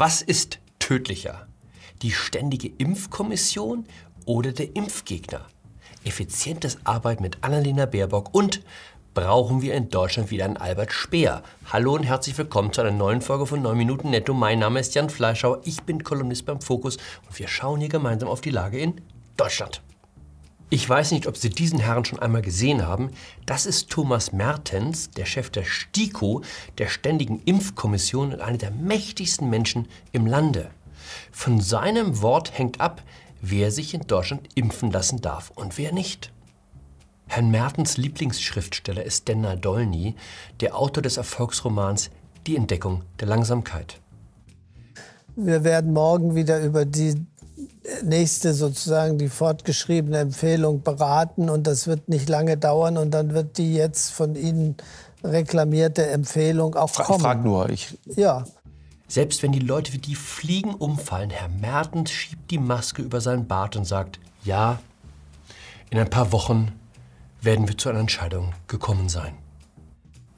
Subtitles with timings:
[0.00, 1.46] Was ist tödlicher?
[2.00, 3.84] Die ständige Impfkommission
[4.24, 5.44] oder der Impfgegner?
[6.04, 8.62] Effizientes Arbeiten mit Annalena Baerbock und
[9.12, 11.42] brauchen wir in Deutschland wieder einen Albert Speer.
[11.70, 14.32] Hallo und herzlich willkommen zu einer neuen Folge von 9 Minuten Netto.
[14.32, 16.96] Mein Name ist Jan Fleischauer, ich bin Kolumnist beim Fokus
[17.28, 19.02] und wir schauen hier gemeinsam auf die Lage in
[19.36, 19.82] Deutschland.
[20.72, 23.10] Ich weiß nicht, ob Sie diesen Herrn schon einmal gesehen haben.
[23.44, 26.42] Das ist Thomas Mertens, der Chef der STIKO,
[26.78, 30.70] der Ständigen Impfkommission und einer der mächtigsten Menschen im Lande.
[31.32, 33.02] Von seinem Wort hängt ab,
[33.40, 36.32] wer sich in Deutschland impfen lassen darf und wer nicht.
[37.26, 40.14] Herrn Mertens Lieblingsschriftsteller ist Denner Dolny,
[40.60, 42.10] der Autor des Erfolgsromans
[42.46, 44.00] Die Entdeckung der Langsamkeit.
[45.34, 47.26] Wir werden morgen wieder über die
[48.02, 53.58] nächste sozusagen die fortgeschriebene Empfehlung beraten und das wird nicht lange dauern und dann wird
[53.58, 54.76] die jetzt von Ihnen
[55.24, 57.20] reklamierte Empfehlung auch Fra kommen.
[57.20, 57.98] Frag nur, ich.
[58.16, 58.44] Ja.
[59.08, 63.46] Selbst wenn die Leute wie die Fliegen umfallen, Herr Mertens schiebt die Maske über seinen
[63.46, 64.78] Bart und sagt, ja,
[65.90, 66.72] in ein paar Wochen
[67.40, 69.34] werden wir zu einer Entscheidung gekommen sein.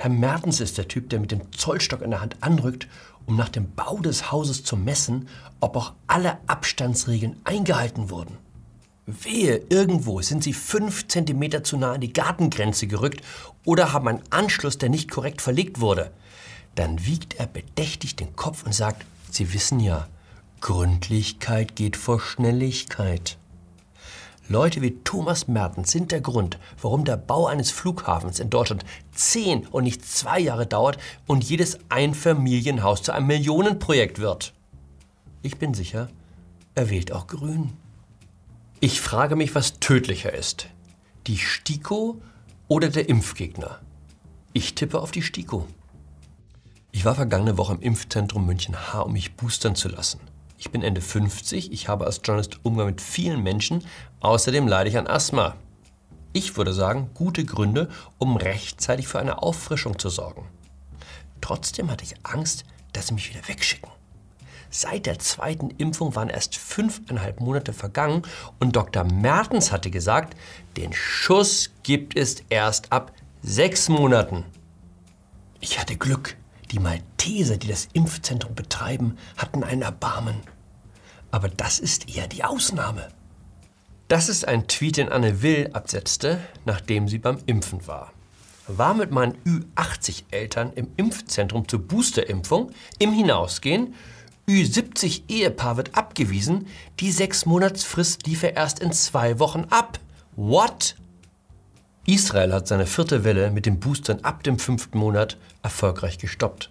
[0.00, 2.88] Herr Mertens ist der Typ, der mit dem Zollstock in der Hand anrückt,
[3.26, 5.28] um nach dem Bau des Hauses zu messen,
[5.60, 8.38] ob auch alle Abstandsregeln eingehalten wurden.
[9.04, 13.22] Wehe, irgendwo sind sie fünf Zentimeter zu nah an die Gartengrenze gerückt
[13.66, 16.12] oder haben einen Anschluss, der nicht korrekt verlegt wurde.
[16.76, 20.08] Dann wiegt er bedächtig den Kopf und sagt, Sie wissen ja,
[20.62, 23.36] Gründlichkeit geht vor Schnelligkeit.
[24.50, 29.64] Leute wie Thomas Mertens sind der Grund, warum der Bau eines Flughafens in Deutschland zehn
[29.68, 30.98] und nicht zwei Jahre dauert
[31.28, 34.52] und jedes Einfamilienhaus zu einem Millionenprojekt wird.
[35.42, 36.08] Ich bin sicher,
[36.74, 37.74] er wählt auch Grün.
[38.80, 40.66] Ich frage mich, was tödlicher ist.
[41.28, 42.20] Die STIKO
[42.66, 43.78] oder der Impfgegner?
[44.52, 45.68] Ich tippe auf die STIKO.
[46.90, 50.18] Ich war vergangene Woche im Impfzentrum München H, um mich boostern zu lassen.
[50.60, 53.82] Ich bin Ende 50, ich habe als Journalist Umgang mit vielen Menschen,
[54.20, 55.56] außerdem leide ich an Asthma.
[56.34, 57.88] Ich würde sagen, gute Gründe,
[58.18, 60.46] um rechtzeitig für eine Auffrischung zu sorgen.
[61.40, 63.90] Trotzdem hatte ich Angst, dass sie mich wieder wegschicken.
[64.68, 68.20] Seit der zweiten Impfung waren erst fünfeinhalb Monate vergangen
[68.58, 69.04] und Dr.
[69.04, 70.36] Mertens hatte gesagt,
[70.76, 74.44] den Schuss gibt es erst ab sechs Monaten.
[75.58, 76.36] Ich hatte Glück.
[76.70, 80.36] Die Malteser, die das Impfzentrum betreiben, hatten ein Erbarmen.
[81.30, 83.08] Aber das ist eher die Ausnahme.
[84.08, 88.12] Das ist ein Tweet, den Anne Will absetzte, nachdem sie beim Impfen war.
[88.66, 93.94] War mit meinen Ü80-Eltern im Impfzentrum zur Boosterimpfung, im Hinausgehen,
[94.48, 96.66] Ü70-Ehepaar wird abgewiesen,
[96.98, 100.00] die sechs Monatsfrist lief er erst in zwei Wochen ab.
[100.34, 100.96] What?
[102.10, 106.68] Israel hat seine vierte Welle mit den Boostern ab dem fünften Monat erfolgreich gestoppt.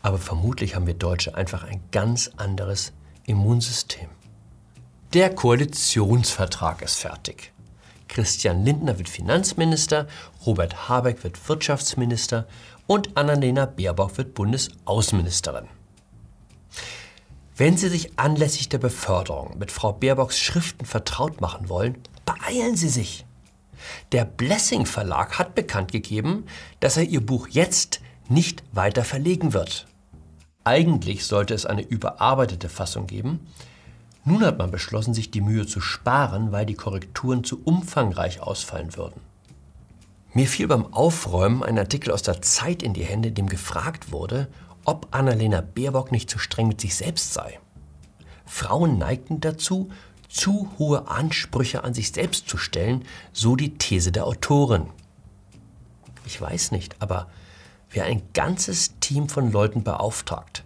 [0.00, 2.92] Aber vermutlich haben wir Deutsche einfach ein ganz anderes
[3.26, 4.08] Immunsystem.
[5.12, 7.52] Der Koalitionsvertrag ist fertig.
[8.08, 10.08] Christian Lindner wird Finanzminister,
[10.46, 12.46] Robert Habeck wird Wirtschaftsminister
[12.86, 15.66] und Annalena Baerbock wird Bundesaußenministerin.
[17.56, 22.88] Wenn Sie sich anlässlich der Beförderung mit Frau Baerbocks Schriften vertraut machen wollen, beeilen Sie
[22.88, 23.26] sich.
[24.12, 26.44] Der Blessing Verlag hat bekannt gegeben,
[26.80, 29.86] dass er ihr Buch jetzt nicht weiter verlegen wird.
[30.64, 33.40] Eigentlich sollte es eine überarbeitete Fassung geben.
[34.24, 38.96] Nun hat man beschlossen, sich die Mühe zu sparen, weil die Korrekturen zu umfangreich ausfallen
[38.96, 39.20] würden.
[40.32, 44.12] Mir fiel beim Aufräumen ein Artikel aus der Zeit in die Hände, in dem gefragt
[44.12, 44.48] wurde,
[44.84, 47.58] ob Annalena Baerbock nicht zu streng mit sich selbst sei.
[48.44, 49.90] Frauen neigten dazu,
[50.30, 54.86] zu hohe Ansprüche an sich selbst zu stellen, so die These der Autorin.
[56.24, 57.28] Ich weiß nicht, aber
[57.90, 60.64] wer ein ganzes Team von Leuten beauftragt,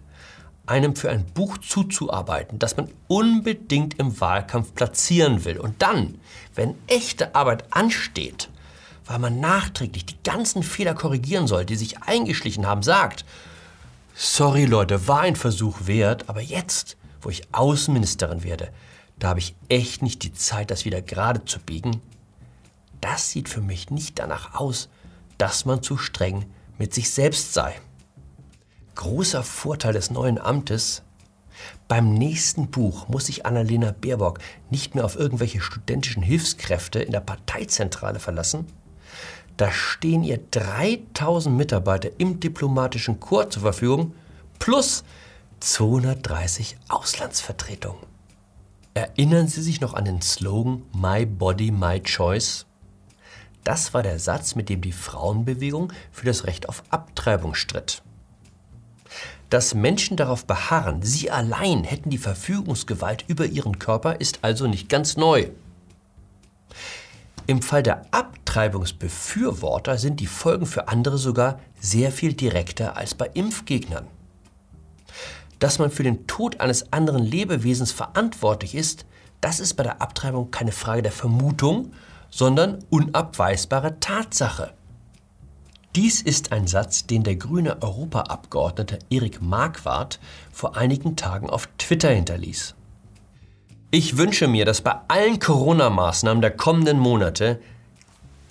[0.67, 6.19] einem für ein Buch zuzuarbeiten, das man unbedingt im Wahlkampf platzieren will und dann,
[6.53, 8.49] wenn echte Arbeit ansteht,
[9.05, 13.25] weil man nachträglich die ganzen Fehler korrigieren soll, die sich eingeschlichen haben, sagt,
[14.15, 18.69] sorry Leute, war ein Versuch wert, aber jetzt, wo ich Außenministerin werde,
[19.19, 22.01] da habe ich echt nicht die Zeit, das wieder gerade zu biegen.
[23.01, 24.89] Das sieht für mich nicht danach aus,
[25.37, 26.45] dass man zu streng
[26.77, 27.75] mit sich selbst sei.
[28.95, 31.03] Großer Vorteil des neuen Amtes.
[31.87, 34.39] Beim nächsten Buch muss sich Annalena Baerbock
[34.69, 38.65] nicht mehr auf irgendwelche studentischen Hilfskräfte in der Parteizentrale verlassen.
[39.57, 44.13] Da stehen ihr 3000 Mitarbeiter im diplomatischen Korps zur Verfügung
[44.59, 45.03] plus
[45.61, 48.14] 230 Auslandsvertretungen.
[48.95, 52.65] Erinnern Sie sich noch an den Slogan My Body, My Choice?
[53.65, 58.03] Das war der Satz, mit dem die Frauenbewegung für das Recht auf Abtreibung stritt.
[59.49, 64.87] Dass Menschen darauf beharren, sie allein hätten die Verfügungsgewalt über ihren Körper, ist also nicht
[64.87, 65.49] ganz neu.
[67.47, 73.29] Im Fall der Abtreibungsbefürworter sind die Folgen für andere sogar sehr viel direkter als bei
[73.33, 74.07] Impfgegnern.
[75.59, 79.05] Dass man für den Tod eines anderen Lebewesens verantwortlich ist,
[79.41, 81.91] das ist bei der Abtreibung keine Frage der Vermutung,
[82.29, 84.73] sondern unabweisbare Tatsache.
[85.95, 90.19] Dies ist ein Satz, den der grüne Europaabgeordnete Erik Marquardt
[90.51, 92.75] vor einigen Tagen auf Twitter hinterließ.
[93.91, 97.61] Ich wünsche mir, dass bei allen Corona-Maßnahmen der kommenden Monate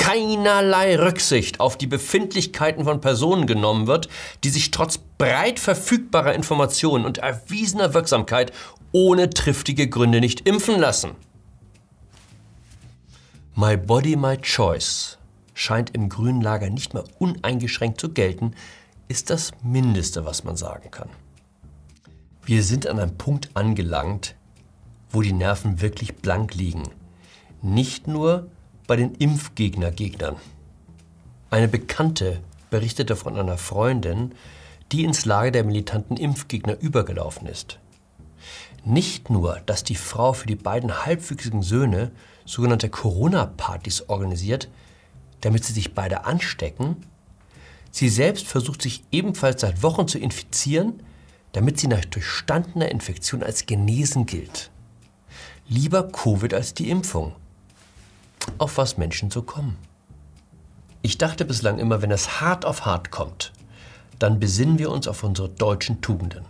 [0.05, 4.11] keinerlei Rücksicht auf die Befindlichkeiten von Personen genommen wird,
[4.43, 8.53] die sich trotz breit verfügbarer Informationen und erwiesener Wirksamkeit
[8.93, 11.13] ohne triftige Gründe nicht impfen lassen.
[13.55, 15.17] My Body, My Choice
[15.55, 18.55] scheint im grünen Lager nicht mehr uneingeschränkt zu gelten,
[19.09, 21.09] ist das Mindeste, was man sagen kann.
[22.45, 24.37] Wir sind an einem Punkt angelangt,
[25.11, 26.83] wo die Nerven wirklich blank liegen.
[27.63, 28.51] Nicht nur
[28.87, 30.37] bei den Impfgegner-Gegnern.
[31.51, 32.41] Eine Bekannte
[32.71, 34.33] berichtete von einer Freundin,
[34.93, 37.79] die ins Lager der militanten Impfgegner übergelaufen ist.
[38.85, 42.11] Nicht nur, dass die Frau für die beiden halbwüchsigen Söhne
[42.45, 44.69] sogenannte Corona-Partys organisiert,
[45.41, 46.97] damit sie sich beide anstecken,
[47.91, 51.03] sie selbst versucht sich ebenfalls seit Wochen zu infizieren,
[51.53, 54.71] damit sie nach durchstandener Infektion als genesen gilt.
[55.67, 57.35] Lieber Covid als die Impfung.
[58.59, 59.77] Auf was Menschen so kommen.
[61.03, 63.53] Ich dachte bislang immer, wenn es hart auf hart kommt,
[64.19, 66.45] dann besinnen wir uns auf unsere deutschen Tugenden.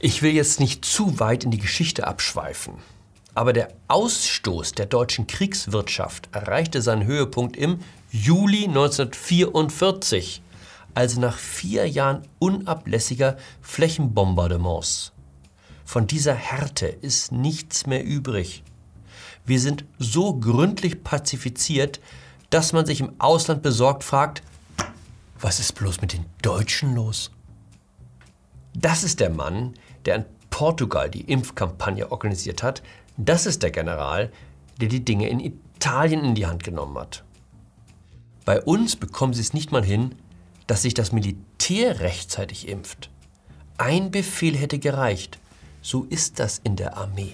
[0.00, 2.74] Ich will jetzt nicht zu weit in die Geschichte abschweifen,
[3.34, 7.80] aber der Ausstoß der deutschen Kriegswirtschaft erreichte seinen Höhepunkt im
[8.10, 10.42] Juli 1944,
[10.94, 15.12] also nach vier Jahren unablässiger Flächenbombardements.
[15.84, 18.62] Von dieser Härte ist nichts mehr übrig.
[19.44, 22.00] Wir sind so gründlich pazifiziert,
[22.50, 24.42] dass man sich im Ausland besorgt fragt,
[25.40, 27.30] was ist bloß mit den Deutschen los?
[28.74, 29.74] Das ist der Mann,
[30.04, 32.82] der in Portugal die Impfkampagne organisiert hat.
[33.16, 34.32] Das ist der General,
[34.80, 37.24] der die Dinge in Italien in die Hand genommen hat.
[38.44, 40.14] Bei uns bekommen sie es nicht mal hin,
[40.66, 43.10] dass sich das Militär rechtzeitig impft.
[43.76, 45.38] Ein Befehl hätte gereicht.
[45.82, 47.32] So ist das in der Armee.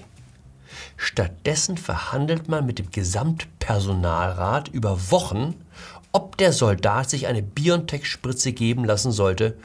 [0.97, 5.55] Stattdessen verhandelt man mit dem Gesamtpersonalrat über Wochen,
[6.13, 9.57] ob der Soldat sich eine BioNTech-Spritze geben lassen sollte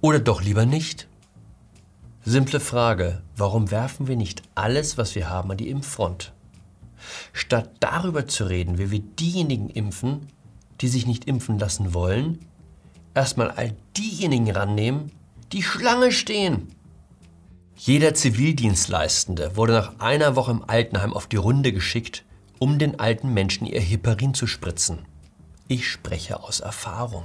[0.00, 1.06] oder doch lieber nicht.
[2.24, 6.32] Simple Frage, warum werfen wir nicht alles, was wir haben, an die Impffront?
[7.32, 10.28] Statt darüber zu reden, wie wir diejenigen impfen,
[10.80, 12.38] die sich nicht impfen lassen wollen,
[13.14, 15.12] erstmal all diejenigen rannehmen,
[15.52, 16.73] die Schlange stehen.
[17.76, 22.24] Jeder Zivildienstleistende wurde nach einer Woche im Altenheim auf die Runde geschickt,
[22.58, 25.04] um den alten Menschen ihr Heparin zu spritzen.
[25.66, 27.24] Ich spreche aus Erfahrung.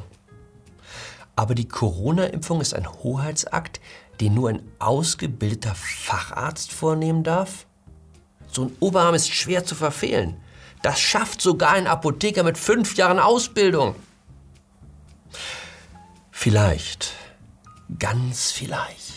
[1.35, 3.79] Aber die Corona-Impfung ist ein Hoheitsakt,
[4.19, 7.67] den nur ein ausgebildeter Facharzt vornehmen darf?
[8.51, 10.35] So ein Oberarm ist schwer zu verfehlen.
[10.81, 13.95] Das schafft sogar ein Apotheker mit fünf Jahren Ausbildung.
[16.31, 17.13] Vielleicht,
[17.99, 19.08] ganz vielleicht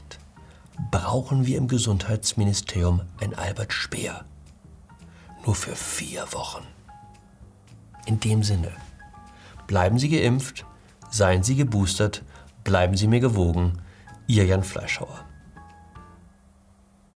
[0.92, 4.26] brauchen wir im Gesundheitsministerium ein Albert Speer.
[5.44, 6.64] Nur für vier Wochen.
[8.04, 8.70] In dem Sinne,
[9.66, 10.66] bleiben Sie geimpft,
[11.10, 12.22] seien Sie geboostert,
[12.62, 13.80] bleiben Sie mir gewogen.
[14.26, 15.24] Ihr Jan Fleischhauer.